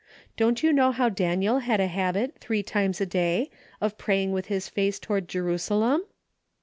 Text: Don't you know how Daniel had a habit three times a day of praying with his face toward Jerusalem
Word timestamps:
Don't 0.35 0.63
you 0.63 0.73
know 0.73 0.91
how 0.91 1.09
Daniel 1.09 1.59
had 1.59 1.79
a 1.79 1.85
habit 1.85 2.35
three 2.39 2.63
times 2.63 2.99
a 2.99 3.05
day 3.05 3.51
of 3.79 3.99
praying 3.99 4.31
with 4.31 4.47
his 4.47 4.67
face 4.67 4.97
toward 4.97 5.27
Jerusalem 5.27 6.05